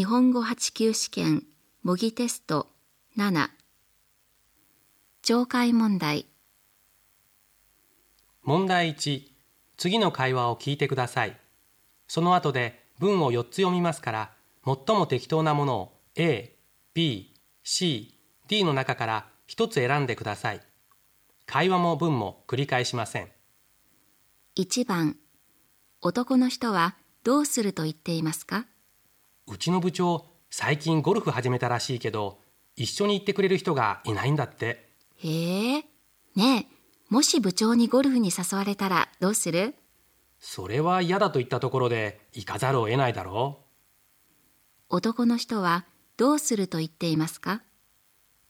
[0.00, 1.42] 日本語8級試験
[1.82, 2.68] 模擬テスト
[3.18, 3.50] 7
[5.22, 6.24] 懲戒問題。
[8.42, 9.24] 問題1
[9.76, 11.38] 次の会話を聞いてください。
[12.08, 14.30] その後で文を4つ読みますから
[14.64, 16.56] 最も適当なものを A、
[16.94, 20.62] B、C、D の中から1つ選んでください。
[21.44, 23.28] 会話も文も繰り返しません。
[24.56, 25.18] 1番。
[26.00, 28.64] 男の人はどうすると言っていますか？
[29.52, 32.38] うちの部長最近ゴルフ始めたらしいけど
[32.76, 34.90] 一緒に行ってくれる人がいないんだって。
[35.16, 35.84] へえ。
[36.36, 36.66] ねえ。
[37.08, 39.74] もし部長にゴルフに誘われたらどうする？
[40.38, 43.58] それは嫌だと言ったところで行かざるを得ないだろ
[44.88, 45.84] 男の人は
[46.16, 47.54] どうすると言っていますか？
[47.54, 47.62] う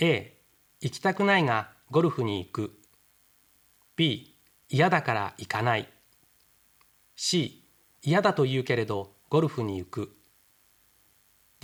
[0.00, 0.38] A
[0.80, 2.72] 行きたくないがゴルフに行く。
[3.96, 4.34] B
[4.70, 5.90] 嫌だから行かない。
[7.16, 7.68] C
[8.02, 10.15] 嫌だと言うけれどゴルフに行く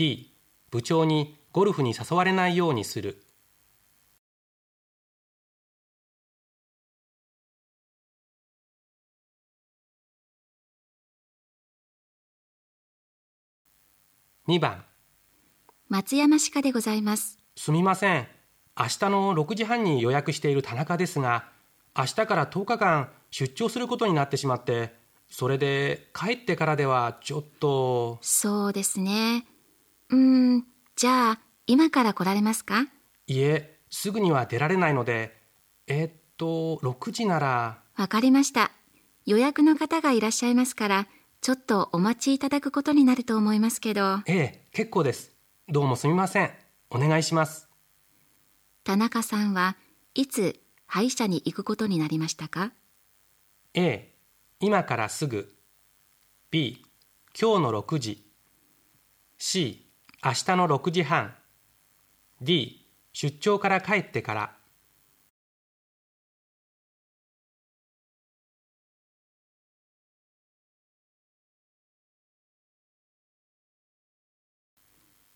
[0.03, 0.35] D
[0.73, 3.23] 部長にゴルフに誘われないようにする。
[14.49, 14.85] 2番。
[15.89, 17.39] 松山歯科でございます。
[17.55, 18.27] すみません。
[18.77, 21.45] 明日の6時半に予約している田中ですが
[21.97, 24.95] 明日から10日間出張することになってしまって
[25.29, 28.19] それで帰ってからではちょっと。
[28.21, 29.47] そうですね
[30.13, 30.19] うー
[30.59, 32.87] んじゃあ今から来られますか？
[33.27, 35.37] いえすぐには出られないので
[35.87, 37.79] えっと6時なら。
[37.97, 38.71] わかりました。
[39.27, 41.07] 予約の方がいらっしゃいますから
[41.41, 44.21] ちょっとお待ちいただくことになると思いますけど。
[44.27, 45.33] ええ結構です。
[45.69, 46.51] どうもすみません。
[46.91, 47.69] お願いします。
[48.85, 49.77] 田中さんは
[50.15, 52.73] いつ歯医者に行くことになりましたか
[53.75, 54.13] ？A
[54.61, 55.55] 今からすぐ。
[56.51, 56.85] B
[57.41, 58.27] 今日の6時。
[59.39, 59.92] C
[60.25, 61.35] 明日の6時半。
[62.41, 64.53] D 出張から帰ってから。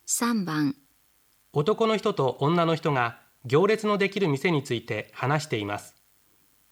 [0.06, 0.76] 3番。
[1.52, 5.96] 男の人と女の人が行列のできる店について話しています。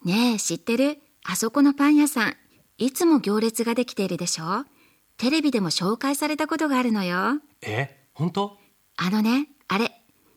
[0.04, 0.98] ねえ知ってる？
[1.24, 2.36] あそこのパン屋さん。
[2.78, 4.64] いつも行列ができているでしょ？
[5.16, 7.40] テレビでも紹介されたことがあるのよ。
[7.60, 8.03] え？
[8.14, 8.56] 本当？
[8.96, 9.92] あのねあれ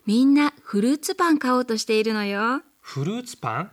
[0.05, 2.61] みんなフルーツパン買おうとしているのよ。
[2.81, 3.71] フルーツパン？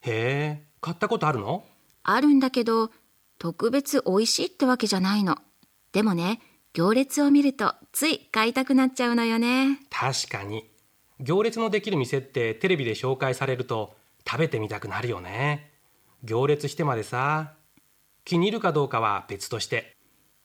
[0.00, 1.64] へえ買ったことあるの？
[2.02, 2.90] あるんだけど
[3.38, 5.36] 特別美味しいってわけじゃないの。
[5.92, 6.40] でもね
[6.72, 9.80] 行列を見るとつい買いたくなっちゃうのよね。
[9.90, 10.64] 確かに。
[11.20, 13.94] 行列のできる店ってテレビで紹介されると
[14.26, 15.70] 食べてみたくなるよね。
[16.24, 17.52] 行列してまでさ
[18.24, 19.94] 気に入るかどうかは別として。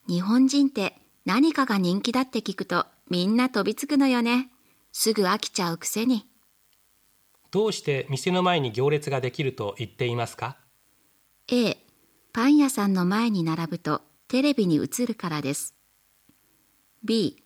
[0.07, 4.50] 日本人って何かが人気だって聞くとみんな飛びつくのよね。
[4.91, 6.25] すぐ飽きちゃうくせに。
[7.51, 10.57] どうして店の前に行列ができると言っていますか
[11.47, 11.78] ？A
[12.34, 15.73] パン屋さんの前に並ぶとテレビに映るからです。
[17.03, 17.44] B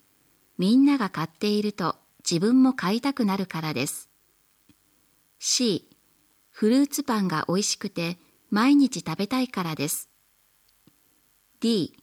[0.57, 1.95] みんなが買っていると
[2.27, 4.09] 自分も買いたくなるからです。
[5.39, 5.87] C
[6.49, 8.17] フルーツパンが美味しくて
[8.49, 10.09] 毎日食べたいからです。
[11.59, 11.95] D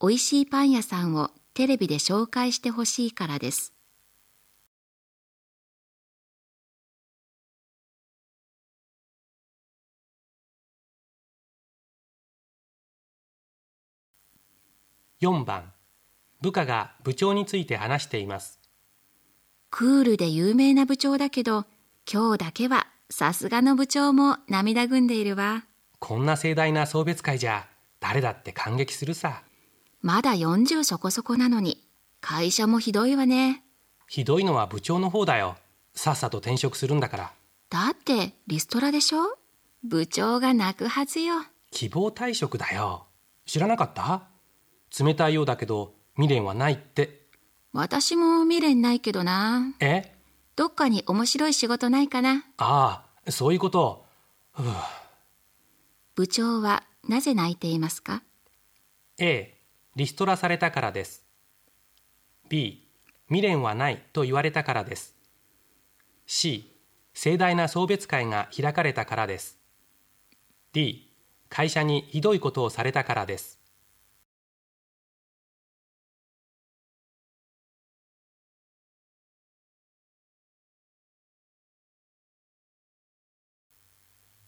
[0.00, 3.74] 美味しいパン屋さんをテレビで紹介してほしいからです。
[15.20, 15.72] 4番。
[16.40, 18.58] 部下が部長について話しています。
[19.70, 21.66] クールで有名な部長だけど
[22.10, 25.64] 今日だけはさすがの部長も涙ぐんでいるわ。
[25.98, 27.68] こんな盛大な送別会じゃ
[28.00, 29.42] 誰だって感激するさ
[30.02, 31.78] まだ40そこそこなのに。
[32.20, 33.62] 会社もひどいわね。
[34.08, 35.56] ひどいのは部長の方だよ。
[35.94, 37.32] さっさと転職するんだから。
[37.70, 39.38] だってリストラでしょ？
[39.84, 41.36] 部長が泣くはずよ。
[41.70, 43.06] 希望退職だよ。
[43.46, 44.22] 知らなかった？
[44.98, 47.22] 冷たいようだけど未練はないって。
[47.72, 49.72] 私も未練ないけどな。
[49.80, 50.12] え？
[50.56, 52.44] どっかに面白い仕事ないかな。
[52.58, 54.04] ああそういうこと。
[56.14, 58.22] 部長はなぜ泣いていますか
[59.18, 59.51] ？A
[59.94, 61.24] リストラされたからです。
[62.48, 62.88] B
[63.28, 65.14] 未練はないと言われたからです。
[66.26, 66.70] C
[67.12, 69.58] 盛大な送別会が開かれたからです。
[70.72, 71.10] D
[71.50, 73.58] 会社にひどいことをされたからです。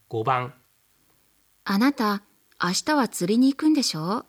[0.08, 0.54] 5番。
[1.64, 2.22] あなた
[2.62, 4.24] 明日は釣りに行くんでしょ？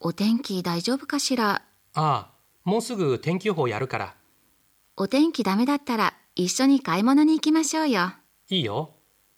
[0.00, 1.54] お天気大丈夫かしら？
[1.54, 1.62] あ
[1.94, 2.30] あ
[2.64, 4.14] もうすぐ天気予報やるから。
[4.96, 8.12] お天気ダメだったら一緒に買い物に行きましょうよ。
[8.48, 8.90] いいよ。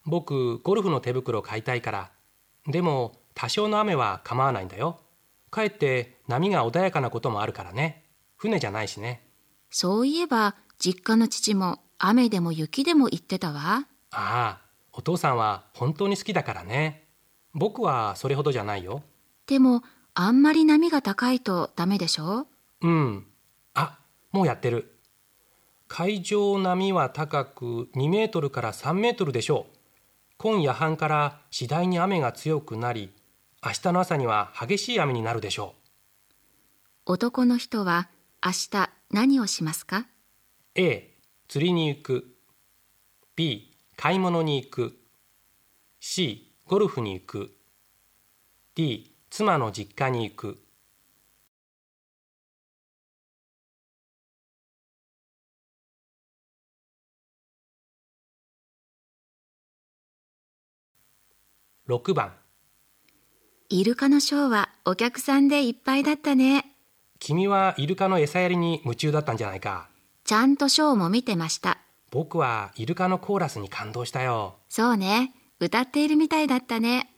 [0.05, 2.10] 僕、ゴルフの手袋買いたいから。
[2.66, 5.00] でも、多少の雨は構わないんだよ。
[5.50, 8.04] かえって波が穏やかなこともあるからね。
[8.37, 9.26] 船じゃないしね。
[9.70, 13.87] そういえば実家の父も雨でも雪でも言ってたわ。
[13.87, 14.61] ああ、
[14.93, 17.08] お父さんは本当に好きだからね。
[17.52, 19.02] 僕はそれほどじゃないよ。
[19.46, 19.82] でも
[20.20, 22.49] あんまり波が高いとダメでしょ？
[22.82, 23.26] うん。
[23.75, 24.00] あ、
[24.32, 24.99] もうやってる。
[25.87, 29.76] 海上波は高く2メートルから3メートルでしょう。
[30.37, 33.12] 今夜半から次第に雨が強くなり、
[33.65, 35.76] 明日の朝には激しい雨になるでしょ
[37.06, 38.09] 男の人は
[38.44, 39.99] 明日何をしますか？
[39.99, 40.05] う。
[40.75, 41.14] A、
[41.47, 42.35] 釣りに行く。
[43.37, 44.99] B、買い物に行く。
[46.00, 47.53] C、ゴルフに行く。
[48.75, 50.58] D、妻の実家に行く。
[61.88, 62.34] 6番
[63.70, 66.66] イルカのショーはお客さんでいっぱいだったね。
[67.19, 69.88] 君はイルカの餌やりに夢中だったんじゃないか
[70.25, 71.78] ちゃんとショーも見てました。
[72.10, 75.32] 僕はイルカのコーラスに感動したよそうね。
[75.60, 77.10] 歌っているみたいだったね。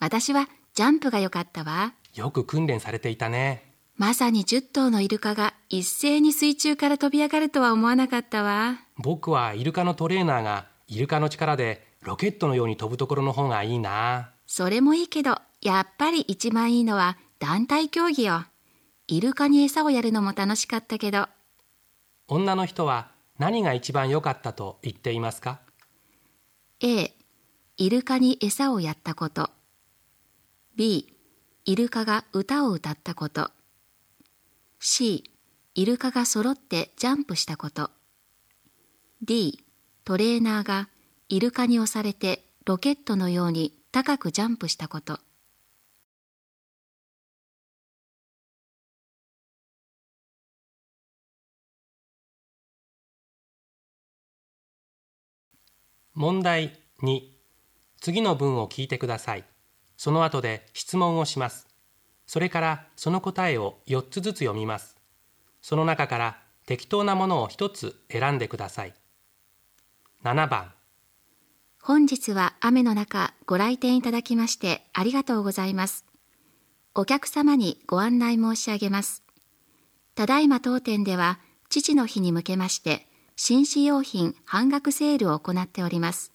[0.00, 0.48] 私は
[0.78, 1.92] ジャンプが良かったわ。
[2.14, 8.76] よく訓練されていたねまさに10頭のイルカが一斉に水中から飛び上がるとは思わなかったわ。
[8.96, 18.44] 僕はイルカのトレーナーがイルカの力でロケットのように飛ぶところの方がいいなそれもいいけど、やっぱり一番いいのは団体競技よ。
[19.08, 21.26] イルカに餌をやるのも楽しかったけど、
[22.28, 25.58] 女の人は何が一番良かったと言っていますか
[26.78, 27.12] ？A、
[27.78, 29.50] イルカに餌をやったこと。
[30.78, 31.12] B、
[31.64, 33.50] イルカが歌を歌ったこと。
[34.78, 35.24] C、
[35.74, 37.90] イルカが揃ってジャンプしたこと。
[39.20, 39.58] D、
[40.04, 40.88] トレーナーが
[41.28, 45.18] イルカに押されてロケットのように高くジャンプしたこと。
[56.14, 57.22] 問題2
[58.00, 59.44] 次の文を聞いてください
[59.98, 61.68] その後で質問をします
[62.26, 64.96] それからその答えを4つずつ読みます
[65.60, 68.94] その中から適当なものを1つ選んでください
[70.24, 70.72] 7番
[71.88, 76.04] 本日は雨の中ご来店いただきましてありがとうございます。
[76.94, 79.22] お客様にご案内申し上げます。
[80.14, 81.38] ただいま当店では
[81.70, 83.06] 父の日に向けまして
[83.36, 86.32] 紳士用品半額セールを行っております。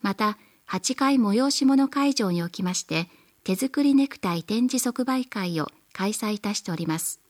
[0.00, 3.08] また8階催し物会場におきまして
[3.42, 7.20] 手作りネクタイ展示即売会を開催いたしております。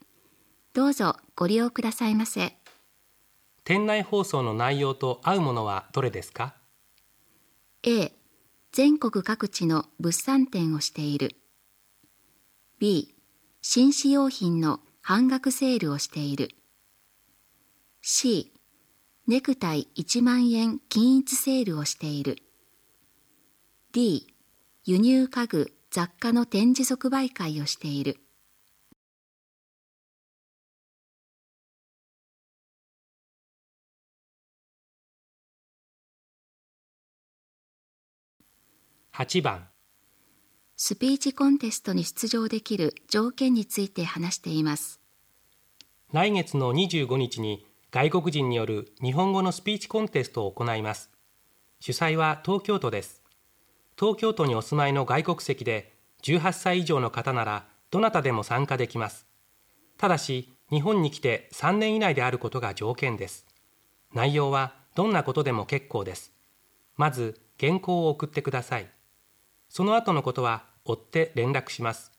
[0.73, 2.57] どうぞご利用くださいませ。
[3.63, 6.55] 店内放送の内容と合うものはどれですか
[7.83, 8.11] ？A
[8.73, 11.37] 全国各地の物産展をしている
[12.77, 13.15] B
[13.61, 16.49] 紳士用品の半額セールをしている
[18.01, 18.51] C
[19.27, 22.37] ネクタイ1万円均一セールをしている
[23.91, 24.27] D
[24.85, 28.19] 輸入家具雑貨の展示即売会をしている。
[39.13, 39.67] 8番
[40.75, 45.01] スピーチコンテストに出場できる条件について話しています。
[46.13, 51.09] 来月の25日に外国人による日本語のスピーチコンテストを行います。
[51.79, 53.18] 主催は東京都です
[53.99, 59.27] 東京都にお住まいの外国籍で18歳以上の方ならどなたでも参加できます。
[59.97, 63.45] ただし日本に来て3年以内であることが条件です。
[64.13, 66.31] 内容はどんなことでも結構です。
[66.95, 68.87] まず原稿を送ってください。
[69.67, 72.13] その後のことは追って連絡します。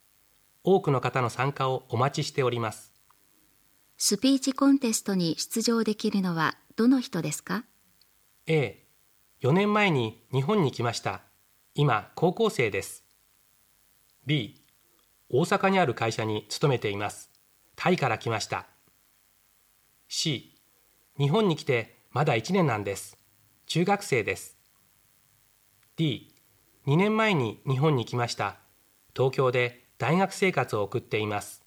[0.62, 2.92] 多くの方の参加をお待ちしております。
[3.96, 7.64] スピーチコンテストに出場できるのはどの人ですか
[8.46, 8.84] ？A、
[9.42, 11.22] 4年前に日本に来ました。
[11.74, 13.04] 今、高校生です。
[14.26, 14.60] B、
[15.28, 17.30] 大阪にある会社に勤めています。
[17.76, 18.66] タイから来ました。
[20.08, 20.60] C、
[21.16, 23.16] 日本に来てまだ1年なんです。
[23.66, 24.58] 中学生です。
[25.96, 26.34] D、
[26.88, 28.56] 2年前に日本に来ました。
[29.14, 31.62] 東京で大学生活を送っています。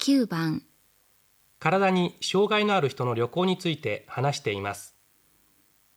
[0.00, 0.62] 9番
[1.58, 4.96] 体に障害のある人の旅行について話しています。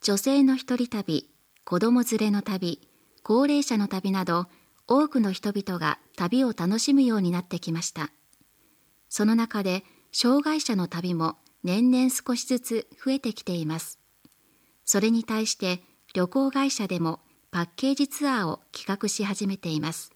[0.01, 1.29] 女性の一人旅、
[1.63, 2.81] 子供連れの旅、
[3.24, 4.48] 高齢者の旅など、
[4.89, 8.12] 多くの人々が旅を楽しむようになってきました。
[9.07, 14.00] その中で、障害者の旅も年々少しずつ増えてきています。
[14.83, 15.81] それに対して
[16.13, 20.12] 旅行会社でもパッケージツアーを企画し始めています。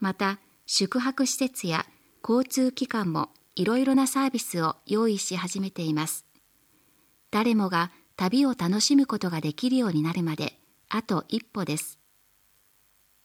[0.00, 1.86] また、宿泊施設や
[2.28, 6.26] 交通機関もいろいろなサービスを用意し始めています。
[7.30, 10.58] 誰もが旅を楽しむことができるようになるまで
[10.90, 11.98] あと一歩です。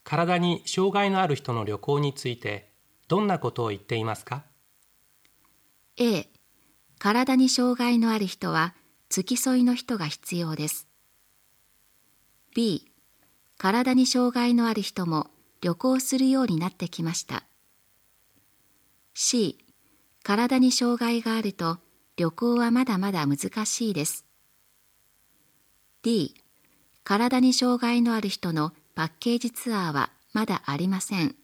[0.06, 2.72] 体に障害のある人の旅行について
[3.10, 4.46] どんなことを言っていますか
[5.98, 6.30] ？A
[6.98, 8.74] 体に障害のある人は
[9.10, 10.88] 付き添いの人が必要です
[12.56, 12.90] B
[13.58, 15.30] 体に障害のある人も
[15.62, 17.44] 旅行するようになってきました
[19.16, 19.60] C
[20.24, 21.78] 体に障害があると
[22.18, 24.26] 旅行はまだまだ難しいです。
[26.02, 26.34] D
[27.04, 31.36] 体に障害のある人のパッケージツアーはまだありません。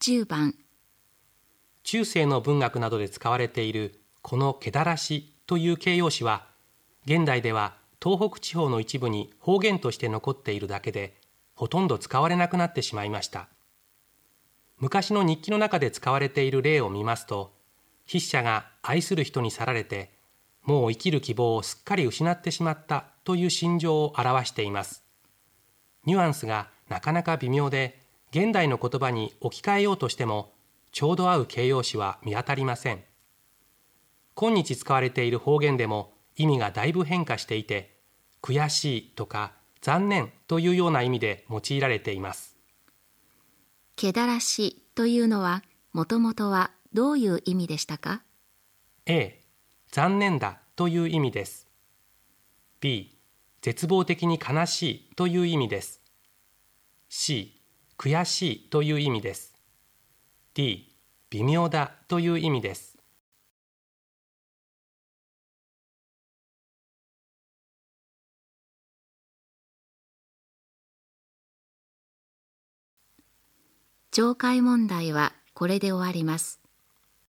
[0.00, 0.54] 10番
[1.82, 6.46] 中世の文学などで使われているこの「けだらし」という形容詞は
[7.06, 11.14] 現代では東北地方の一部に方言として残っているだけで
[11.54, 13.48] ほとんど使われなくなってしまいました。
[14.78, 17.54] 昔の日記の中で使われている例を見ますと
[18.06, 20.10] 筆者が愛する人に去られて
[20.62, 25.04] もう生きる希望をすっかり失ってしまったという心情を表しています。
[26.04, 28.00] ニュアンスがなかなか微妙で
[28.30, 30.52] 現代の言葉に置き換えようとしても
[30.92, 33.02] ちょうど合う形容詞は見当たりません。
[34.36, 37.98] 今日使われている方言でも意味がだいぶ変化していて
[38.42, 42.56] 悔しいとか残念というような意味で用いられています
[43.96, 48.22] けだらしというのはもともとはどういう意味でしたか
[49.06, 49.40] ？A
[49.90, 51.66] 残念だという意味です
[52.80, 53.18] B
[53.62, 56.00] 絶望的に悲しいという意味です
[57.08, 57.56] C
[57.98, 59.54] 悔しいという意味です。
[60.54, 60.92] D、
[61.30, 62.95] 微妙だという意味です。
[74.16, 76.65] 懲戒問題はこれで終わります。